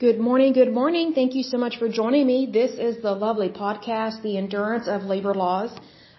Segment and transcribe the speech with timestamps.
[0.00, 1.12] Good morning, good morning.
[1.14, 2.50] Thank you so much for joining me.
[2.52, 5.70] This is the lovely podcast, The Endurance of Labor Laws.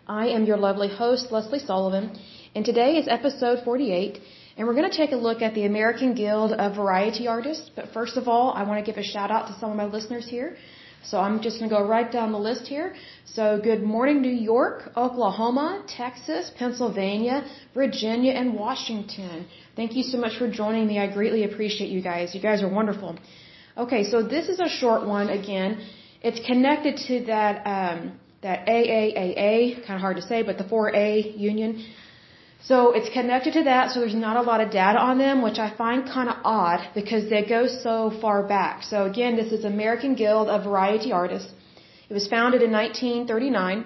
[0.07, 2.17] I am your lovely host, Lesley Sullivan,
[2.55, 4.21] and today is episode 48,
[4.55, 7.69] and we're going to take a look at the American Guild of Variety Artists.
[7.75, 9.87] But first of all, I want to give a shout out to some of my
[9.97, 10.55] listeners here.
[11.03, 12.95] So I'm just going to go right down the list here.
[13.25, 19.47] So good morning, New York, Oklahoma, Texas, Pennsylvania, Virginia, and Washington.
[19.75, 20.97] Thank you so much for joining me.
[20.97, 22.33] I greatly appreciate you guys.
[22.33, 23.17] You guys are wonderful.
[23.77, 25.85] Okay, so this is a short one again.
[26.21, 31.37] It's connected to that um, that AAAA, kind of hard to say, but the 4A
[31.37, 31.83] union.
[32.69, 35.59] So it's connected to that, so there's not a lot of data on them, which
[35.59, 38.83] I find kind of odd because they go so far back.
[38.83, 41.51] So again, this is American Guild of Variety Artists.
[42.09, 43.85] It was founded in 1939.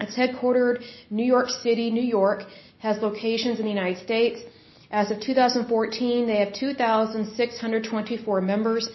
[0.00, 0.76] It's headquartered
[1.10, 2.42] in New York City, New York,
[2.78, 4.40] has locations in the United States.
[4.90, 8.88] As of 2014, they have 2,624 members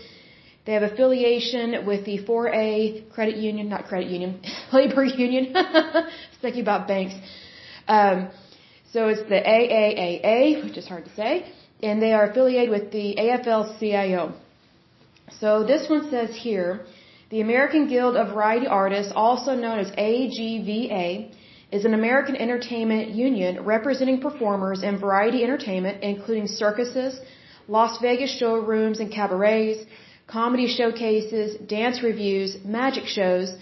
[0.65, 4.41] they have affiliation with the 4A credit union, not credit union,
[4.73, 5.55] labor union.
[6.41, 7.15] thinking about banks.
[7.87, 8.29] Um,
[8.91, 13.15] so it's the AAAA, which is hard to say, and they are affiliated with the
[13.17, 14.33] AFL-CIO.
[15.39, 16.81] So this one says here,
[17.29, 21.33] the American Guild of Variety Artists, also known as AGVA,
[21.71, 27.17] is an American entertainment union representing performers in variety entertainment, including circuses,
[27.69, 29.85] Las Vegas showrooms and cabarets,
[30.31, 33.53] comedy showcases, dance revues, magic shows,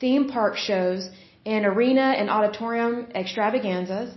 [0.00, 1.08] theme park shows,
[1.44, 4.10] and arena and auditorium extravaganzas.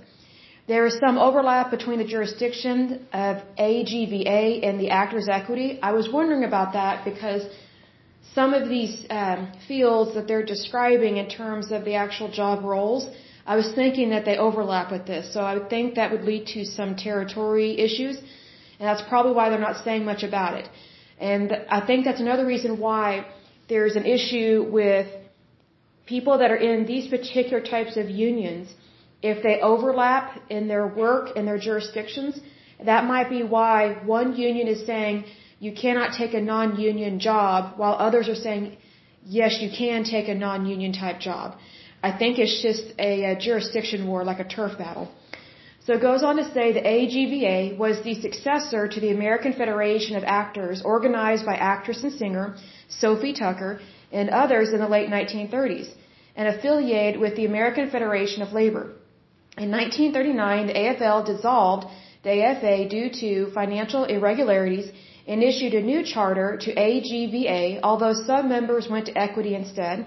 [0.67, 5.79] There is some overlap between the jurisdiction of AGVA and the Actors Equity.
[5.81, 7.43] I was wondering about that because
[8.35, 13.07] some of these um, fields that they're describing in terms of the actual job roles,
[13.45, 15.33] I was thinking that they overlap with this.
[15.33, 18.17] So I would think that would lead to some territory issues,
[18.77, 20.69] and that's probably why they're not saying much about it.
[21.20, 23.25] And I think that's another reason why
[23.67, 25.08] there's an issue with
[26.06, 28.70] people that are in these particular types of unions.
[29.22, 32.40] If they overlap in their work and their jurisdictions,
[32.84, 35.25] that might be why one union is saying
[35.59, 38.78] you cannot take a non-union job while others are saying
[39.25, 41.58] yes, you can take a non-union type job.
[42.02, 45.12] I think it's just a, a jurisdiction war, like a turf battle.
[45.89, 50.16] So it goes on to say the AGVA was the successor to the American Federation
[50.17, 52.57] of Actors organized by actress and singer
[52.89, 55.89] Sophie Tucker and others in the late 1930s
[56.35, 58.83] and affiliated with the American Federation of Labor.
[59.57, 61.88] In 1939, the AFL dissolved
[62.22, 64.91] the AFA due to financial irregularities
[65.28, 69.97] and issued a new charter to AGVA, although some members went to equity instead.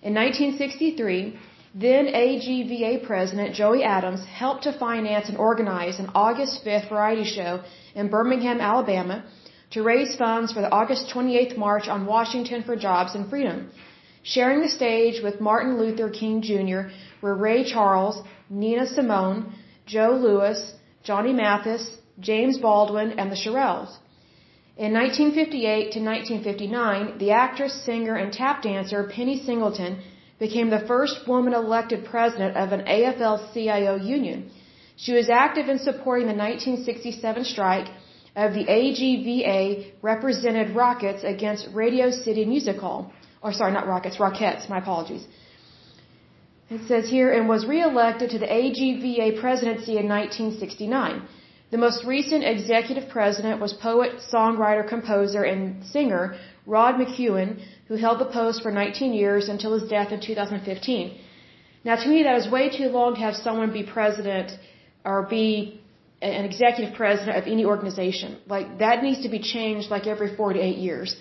[0.00, 1.36] In 1963,
[1.80, 7.62] then AGVA President Joey Adams helped to finance and organize an August 5th variety show
[7.94, 9.24] in Birmingham, Alabama
[9.70, 13.70] to raise funds for the August 28th March on Washington for Jobs and Freedom.
[14.22, 16.80] Sharing the stage with Martin Luther King Jr.
[17.22, 19.54] were Ray Charles, Nina Simone,
[19.86, 20.58] Joe Louis,
[21.04, 21.84] Johnny Mathis,
[22.18, 23.92] James Baldwin, and the Shirelles.
[24.76, 30.02] In 1958 to 1959, the actress, singer, and tap dancer Penny Singleton
[30.38, 34.50] became the first woman elected president of an AFL-CIO union.
[34.96, 37.88] She was active in supporting the 1967 strike
[38.36, 43.12] of the AGVA represented Rockets against Radio City Music Hall.
[43.42, 45.26] Or sorry, not Rockets, Rockettes, my apologies.
[46.70, 51.22] It says here, and was re-elected to the AGVA presidency in 1969.
[51.70, 56.36] The most recent executive president was poet, songwriter, composer, and singer
[56.74, 57.48] Rod McKuen,
[57.88, 61.18] who held the post for 19 years until his death in 2015.
[61.88, 64.52] Now, to me, that is way too long to have someone be president
[65.04, 65.48] or be
[66.20, 68.36] an executive president of any organization.
[68.54, 71.16] Like, that needs to be changed like every four to eight years.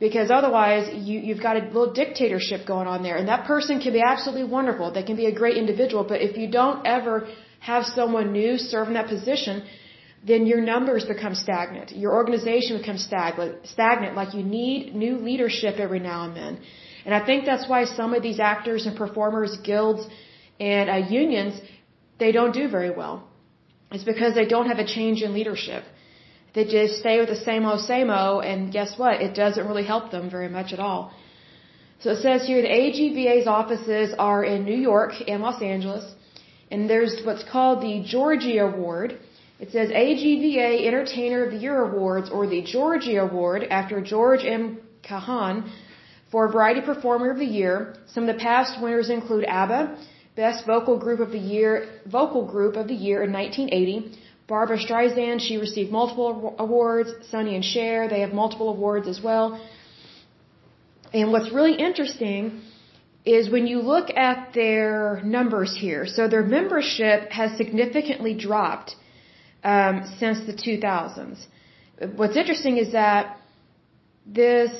[0.00, 3.16] Because otherwise, you, you've got a little dictatorship going on there.
[3.16, 4.90] And that person can be absolutely wonderful.
[4.90, 6.04] They can be a great individual.
[6.04, 7.28] But if you don't ever
[7.60, 9.62] have someone new serve in that position,
[10.26, 11.92] then your numbers become stagnant.
[11.92, 16.60] Your organization becomes stagnant, stagnant like you need new leadership every now and then.
[17.04, 20.02] And I think that's why some of these actors and performers, guilds,
[20.58, 21.60] and uh, unions,
[22.18, 23.28] they don't do very well.
[23.90, 25.84] It's because they don't have a change in leadership.
[26.54, 29.20] They just stay with the same old, same old, and guess what?
[29.20, 31.12] It doesn't really help them very much at all.
[32.00, 36.04] So it says here the AGVA's offices are in New York and Los Angeles,
[36.70, 39.18] and there's what's called the Georgie Award,
[39.60, 44.78] it says AGVA Entertainer of the Year Awards or the Georgie Award after George M.
[45.08, 45.70] Cohan
[46.30, 47.94] for Variety Performer of the Year.
[48.06, 49.96] Some of the past winners include ABBA,
[50.34, 55.40] Best Vocal Group of the Year, Vocal Group of the Year in 1980, Barbra Streisand,
[55.40, 57.10] she received multiple awards.
[57.30, 59.58] Sonny and Cher, they have multiple awards as well.
[61.14, 62.60] And what's really interesting
[63.24, 68.96] is when you look at their numbers here, so their membership has significantly dropped
[69.64, 71.38] um, since the 2000s.
[72.16, 73.38] What's interesting is that
[74.26, 74.72] this,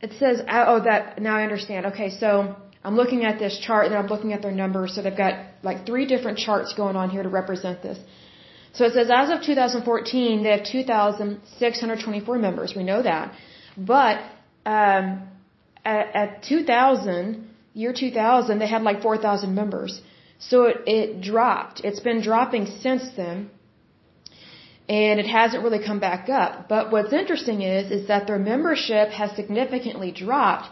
[0.00, 1.86] it says, oh, that, now I understand.
[1.86, 4.94] Okay, so I'm looking at this chart and I'm looking at their numbers.
[4.94, 7.98] So they've got like three different charts going on here to represent this.
[8.72, 12.74] So it says as of 2014, they have 2,624 members.
[12.76, 13.34] We know that.
[13.76, 14.18] But
[14.64, 15.28] um,
[15.84, 20.00] at, at 2000, year 2000, they had like 4,000 members.
[20.38, 21.80] So it, it dropped.
[21.82, 23.50] It's been dropping since then.
[24.88, 26.68] And it hasn't really come back up.
[26.68, 30.68] But what's interesting is, is that their membership has significantly dropped.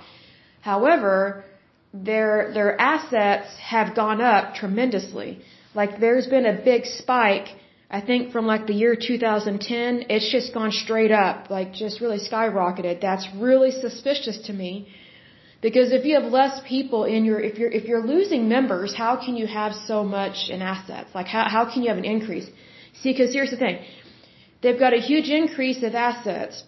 [0.63, 1.45] However,
[1.93, 5.43] their, their assets have gone up tremendously.
[5.75, 7.49] Like there's been a big spike
[7.89, 12.19] I think from like the year 2010, it's just gone straight up, like just really
[12.19, 13.01] skyrocketed.
[13.01, 14.89] That's really suspicious to me.
[15.63, 19.17] Because if you have less people in your, if you're, if you're losing members, how
[19.17, 21.11] can you have so much in assets?
[21.15, 22.47] Like how, how can you have an increase?
[23.03, 23.79] See, because here's the thing.
[24.67, 26.65] They've got a huge increase of assets,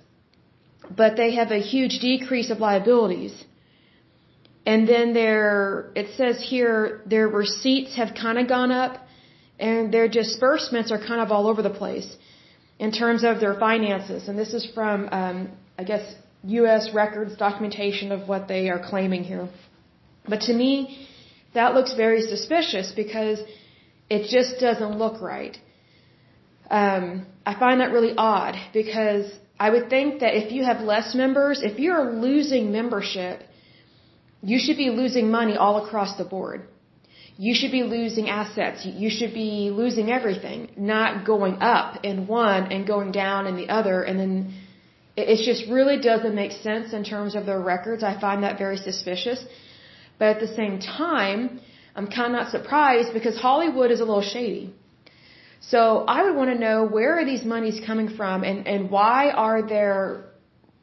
[1.00, 3.34] but they have a huge decrease of liabilities.
[4.64, 8.94] And then their, it says here, their receipts have kind of gone up
[9.58, 12.08] and their disbursements are kind of all over the place
[12.78, 14.28] in terms of their finances.
[14.28, 15.38] And this is from, um,
[15.76, 16.04] I guess,
[16.44, 16.90] U.S.
[16.94, 19.48] records documentation of what they are claiming here.
[20.28, 21.08] But to me,
[21.54, 23.40] that looks very suspicious because
[24.08, 25.58] it just doesn't look right.
[26.70, 31.14] Um, I find that really odd because I would think that if you have less
[31.14, 33.42] members, if you're losing membership,
[34.42, 36.68] you should be losing money all across the board
[37.40, 38.84] you should be losing assets.
[38.84, 43.68] You should be losing everything, not going up in one and going down in the
[43.68, 44.02] other.
[44.02, 44.54] And then
[45.16, 48.02] it just really doesn't make sense in terms of their records.
[48.02, 49.40] I find that very suspicious.
[50.18, 51.60] But at the same time,
[51.94, 54.74] I'm kind of not surprised because Hollywood is a little shady.
[55.60, 59.30] So I would want to know where are these monies coming from and, and why
[59.30, 60.24] are there,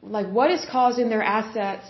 [0.02, 1.86] like what is causing their assets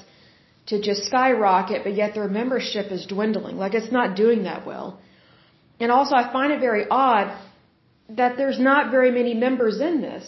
[0.67, 3.57] to just skyrocket, but yet their membership is dwindling.
[3.57, 5.01] Like it's not doing that well.
[5.79, 7.37] And also I find it very odd
[8.09, 10.25] that there's not very many members in this.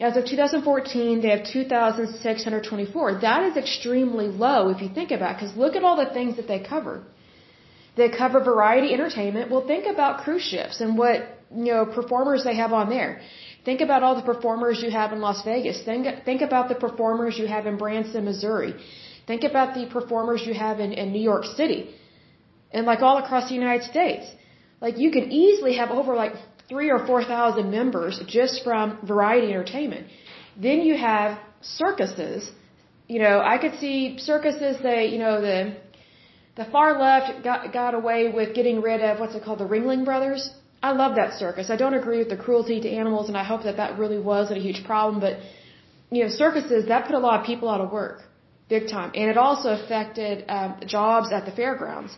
[0.00, 3.20] As of 2014, they have 2,624.
[3.20, 6.36] That is extremely low if you think about it, because look at all the things
[6.36, 7.02] that they cover.
[7.96, 9.50] They cover variety entertainment.
[9.50, 13.20] Well, think about cruise ships and what, you know, performers they have on there.
[13.64, 15.82] Think about all the performers you have in Las Vegas.
[15.82, 18.74] Think, think about the performers you have in Branson, Missouri.
[19.26, 21.94] Think about the performers you have in, in New York City
[22.72, 24.26] and like all across the United States.
[24.80, 26.34] Like you can easily have over like
[26.68, 30.06] three or four thousand members just from variety entertainment.
[30.56, 32.50] Then you have circuses.
[33.06, 34.76] You know, I could see circuses.
[34.82, 35.76] They, you know, the
[36.56, 40.04] the far left got got away with getting rid of what's it called, the Ringling
[40.04, 40.50] Brothers.
[40.82, 41.70] I love that circus.
[41.70, 44.58] I don't agree with the cruelty to animals, and I hope that that really wasn't
[44.58, 45.20] a huge problem.
[45.20, 45.38] But
[46.10, 48.22] you know, circuses that put a lot of people out of work
[48.68, 49.10] big time.
[49.14, 52.16] And it also affected um, jobs at the fairgrounds.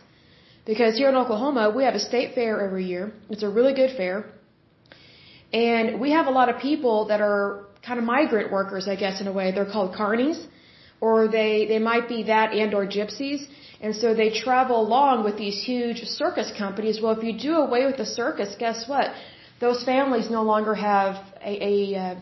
[0.65, 3.11] Because here in Oklahoma, we have a state fair every year.
[3.29, 4.25] It's a really good fair.
[5.53, 9.21] And we have a lot of people that are kind of migrant workers, I guess,
[9.21, 9.51] in a way.
[9.51, 10.45] They're called carnies.
[11.01, 13.41] Or they, they might be that and or gypsies.
[13.81, 17.01] And so they travel along with these huge circus companies.
[17.01, 19.07] Well, if you do away with the circus, guess what?
[19.59, 21.15] Those families no longer have
[21.51, 22.15] a, a, uh,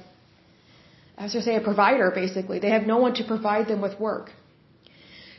[1.18, 2.60] I was going to say a provider, basically.
[2.60, 4.32] They have no one to provide them with work.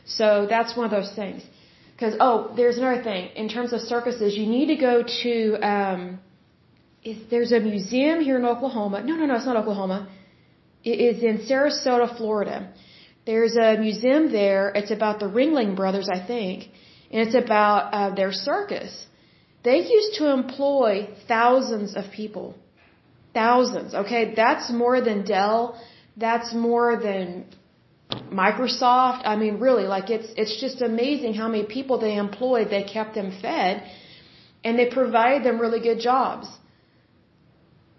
[0.05, 1.41] So that's one of those things.
[1.93, 3.29] Because, oh, there's another thing.
[3.35, 5.33] In terms of circuses, you need to go to,
[5.73, 6.19] um,
[7.03, 9.03] is, there's a museum here in Oklahoma.
[9.03, 10.09] No, no, no, it's not Oklahoma.
[10.83, 12.73] It is in Sarasota, Florida.
[13.25, 14.69] There's a museum there.
[14.69, 16.69] It's about the Ringling Brothers, I think.
[17.11, 19.05] And it's about uh, their circus.
[19.63, 22.55] They used to employ thousands of people.
[23.33, 23.93] Thousands.
[23.93, 25.79] Okay, that's more than Dell.
[26.17, 27.45] That's more than
[28.31, 29.21] Microsoft.
[29.23, 32.69] I mean, really, like it's it's just amazing how many people they employed.
[32.69, 33.83] They kept them fed,
[34.63, 36.47] and they provided them really good jobs.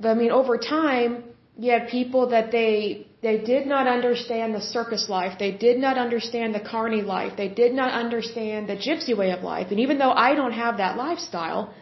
[0.01, 1.25] But I mean, over time,
[1.59, 5.39] you had people that they they did not understand the circus life.
[5.39, 7.37] They did not understand the carny life.
[7.37, 9.69] They did not understand the gypsy way of life.
[9.71, 11.73] And even though I don't have that lifestyle,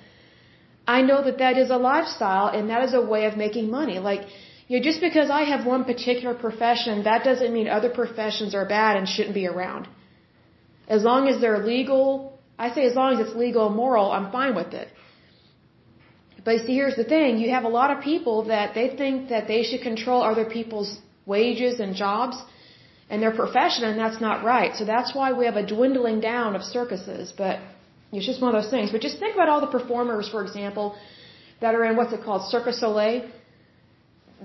[0.86, 3.98] I know that that is a lifestyle and that is a way of making money.
[3.98, 4.22] Like,
[4.68, 8.66] you know, just because I have one particular profession, that doesn't mean other professions are
[8.66, 9.88] bad and shouldn't be around.
[10.88, 14.30] As long as they're legal, I say as long as it's legal and moral, I'm
[14.30, 14.88] fine with it.
[16.44, 17.38] But see, here's the thing.
[17.38, 20.98] You have a lot of people that they think that they should control other people's
[21.26, 22.36] wages and jobs
[23.10, 24.74] and their profession, and that's not right.
[24.76, 27.32] So that's why we have a dwindling down of circuses.
[27.36, 27.58] But
[28.12, 28.90] it's just one of those things.
[28.92, 30.96] But just think about all the performers, for example,
[31.60, 33.28] that are in what's it called, Cirque du Soleil.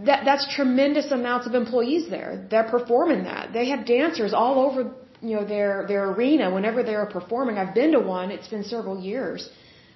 [0.06, 2.46] That, that's tremendous amounts of employees there.
[2.50, 3.54] They're performing that.
[3.54, 7.58] They have dancers all over, you know, their, their arena whenever they're performing.
[7.58, 8.30] I've been to one.
[8.30, 9.50] It's been several years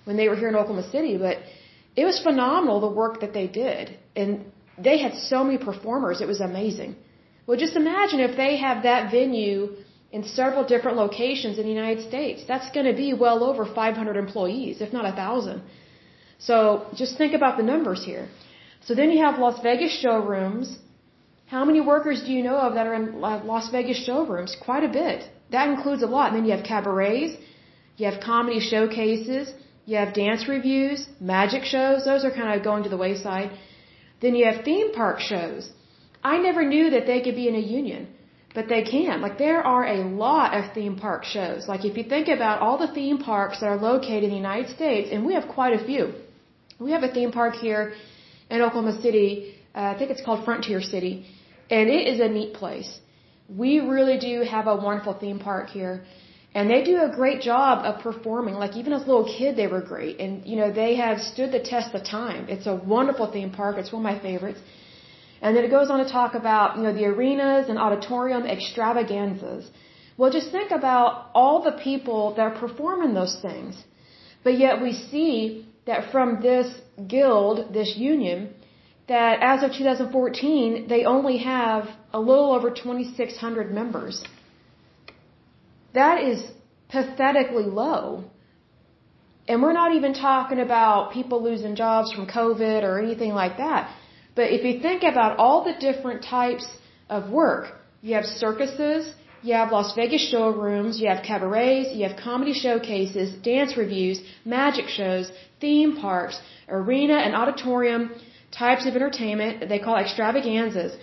[0.05, 1.37] when they were here in Oklahoma City, but
[1.95, 3.97] it was phenomenal the work that they did.
[4.15, 4.45] And
[4.77, 6.21] they had so many performers.
[6.21, 6.95] It was amazing.
[7.45, 9.75] Well, just imagine if they have that venue
[10.11, 12.43] in several different locations in the United States.
[12.47, 15.61] That's going to be well over 500 employees, if not a thousand.
[16.39, 18.27] So just think about the numbers here.
[18.85, 20.77] So then you have Las Vegas showrooms.
[21.47, 24.55] How many workers do you know of that are in Las Vegas showrooms?
[24.67, 25.29] Quite a bit.
[25.51, 26.29] That includes a lot.
[26.29, 27.35] And then you have cabarets,
[27.97, 29.53] you have comedy showcases,
[29.89, 32.05] you have dance revues, magic shows.
[32.09, 33.49] Those are kind of going to the wayside.
[34.21, 35.63] Then you have theme park shows.
[36.31, 38.01] I never knew that they could be in a union,
[38.57, 39.15] but they can.
[39.25, 41.67] Like there are a lot of theme park shows.
[41.71, 44.69] Like if you think about all the theme parks that are located in the United
[44.77, 46.03] States, and we have quite a few.
[46.85, 47.83] We have a theme park here
[48.51, 49.27] in Oklahoma City.
[49.73, 51.13] Uh, I think it's called Frontier City,
[51.77, 52.91] and it is a neat place.
[53.63, 55.95] We really do have a wonderful theme park here.
[56.55, 58.55] And they do a great job of performing.
[58.55, 60.19] Like even as a little kid, they were great.
[60.19, 62.47] And, you know, they have stood the test of time.
[62.49, 63.77] It's a wonderful theme park.
[63.77, 64.59] It's one of my favorites.
[65.41, 69.69] And then it goes on to talk about, you know, the arenas and auditorium extravaganzas.
[70.17, 73.83] Well, just think about all the people that are performing those things.
[74.43, 76.67] But yet we see that from this
[77.07, 78.53] guild, this union,
[79.07, 84.23] that as of 2014, they only have a little over 2,600 members.
[85.93, 86.43] That is
[86.89, 88.25] pathetically low.
[89.47, 93.91] And we're not even talking about people losing jobs from COVID or anything like that.
[94.35, 96.67] But if you think about all the different types
[97.09, 102.17] of work, you have circuses, you have Las Vegas showrooms, you have cabarets, you have
[102.17, 108.11] comedy showcases, dance revues, magic shows, theme parks, arena and auditorium
[108.51, 110.95] types of entertainment they call extravaganzas.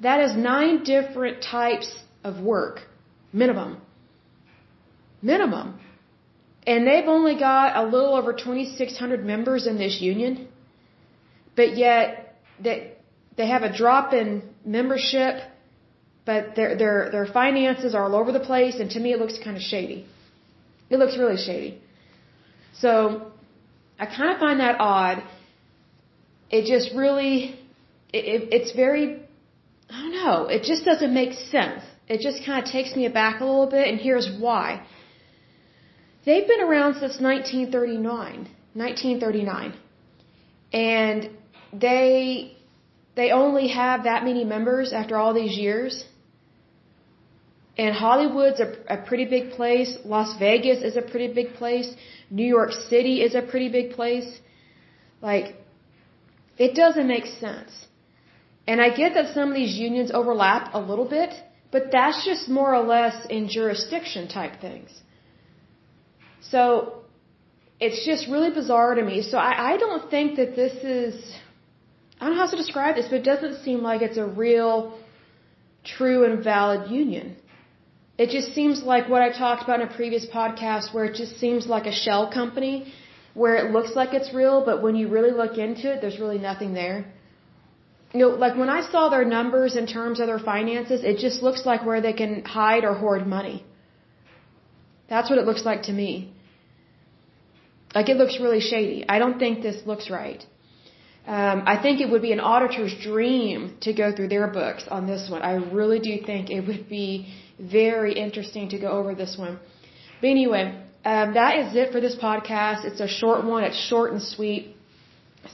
[0.00, 1.94] That is nine different types
[2.24, 2.80] of work,
[3.32, 3.80] minimum.
[5.22, 5.78] Minimum.
[6.66, 10.48] And they've only got a little over 2,600 members in this union,
[11.56, 12.92] but yet they,
[13.36, 15.42] they have a drop in membership,
[16.26, 19.38] but their, their, their finances are all over the place, and to me it looks
[19.42, 20.06] kind of shady.
[20.90, 21.80] It looks really shady.
[22.74, 23.32] So,
[23.98, 25.22] I kind of find that odd.
[26.50, 27.58] It just really,
[28.12, 29.22] it, it, it's very,
[29.88, 31.82] I don't know, it just doesn't make sense.
[32.08, 34.86] It just kind of takes me aback a little bit, and here's why.
[36.24, 38.48] They've been around since 1939.
[38.74, 39.74] 1939.
[40.72, 41.30] And
[41.72, 42.56] they
[43.16, 46.04] they only have that many members after all these years.
[47.76, 49.96] And Hollywood's a, a pretty big place.
[50.04, 51.88] Las Vegas is a pretty big place.
[52.30, 54.30] New York City is a pretty big place.
[55.20, 55.54] Like,
[56.58, 57.72] it doesn't make sense.
[58.66, 61.30] And I get that some of these unions overlap a little bit,
[61.72, 64.90] but that's just more or less in jurisdiction type things.
[66.40, 67.00] So
[67.80, 69.22] it's just really bizarre to me.
[69.22, 71.14] So I, I don't think that this is,
[72.20, 74.98] I don't know how to describe this, but it doesn't seem like it's a real,
[75.84, 77.36] true and valid union.
[78.18, 81.38] It just seems like what I talked about in a previous podcast where it just
[81.38, 82.92] seems like a shell company
[83.32, 86.38] where it looks like it's real, but when you really look into it, there's really
[86.38, 87.06] nothing there.
[88.12, 91.42] You know, like when I saw their numbers in terms of their finances, it just
[91.42, 93.64] looks like where they can hide or hoard money.
[95.10, 96.10] That's what it looks like to me.
[97.94, 98.98] Like it looks really shady.
[99.14, 100.42] I don't think this looks right.
[101.26, 105.06] Um, I think it would be an auditor's dream to go through their books on
[105.12, 105.42] this one.
[105.42, 107.10] I really do think it would be
[107.58, 109.58] very interesting to go over this one.
[110.20, 110.64] But anyway,
[111.04, 112.84] um, that is it for this podcast.
[112.84, 113.64] It's a short one.
[113.64, 114.76] It's short and sweet.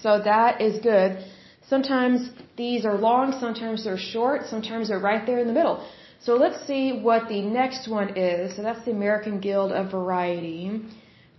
[0.02, 1.24] So that is good.
[1.68, 5.76] Sometimes these are long, sometimes they're short, sometimes they're right there in the middle.
[6.22, 8.56] So let's see what the next one is.
[8.56, 10.82] So that's the American Guild of Variety.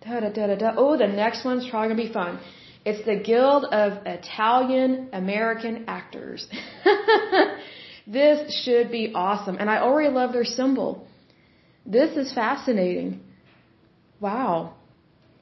[0.01, 0.74] Da, da, da, da, da.
[0.77, 2.39] Oh, the next one's probably going to be fun.
[2.86, 6.48] It's the Guild of Italian American Actors.
[8.07, 9.57] this should be awesome.
[9.57, 11.05] And I already love their symbol.
[11.86, 13.22] This is fascinating.
[14.22, 14.75] Wow.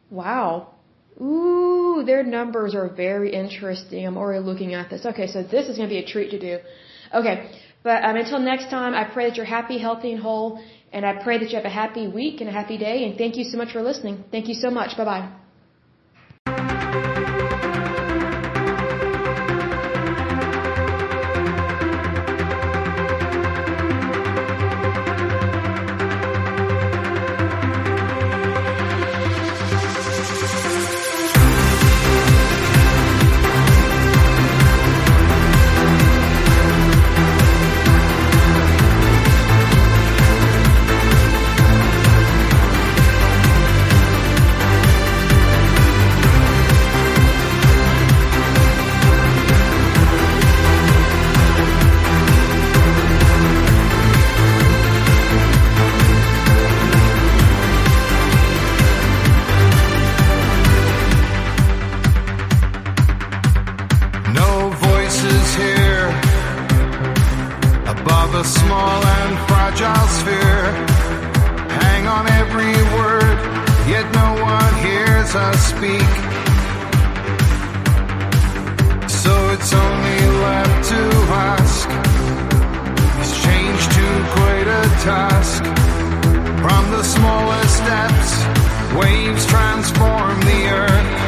[0.09, 0.75] Wow.
[1.21, 4.05] Ooh, their numbers are very interesting.
[4.05, 5.05] I'm already looking at this.
[5.05, 6.59] Okay, so this is going to be a treat to do.
[7.13, 7.51] Okay,
[7.85, 10.59] but um, until next time, I pray that you're happy, healthy, and whole.
[10.91, 13.05] And I pray that you have a happy week and a happy day.
[13.05, 14.23] And thank you so much for listening.
[14.31, 14.97] Thank you so much.
[14.97, 15.44] Bye bye.
[69.85, 70.65] Fragile sphere.
[71.81, 73.37] Hang on every word,
[73.87, 76.11] yet no one hears us speak.
[79.09, 81.01] So it's only left to
[81.51, 81.89] ask
[83.21, 85.63] Is change too great a task?
[86.63, 88.31] From the smallest steps,
[88.95, 91.24] waves transform the earth.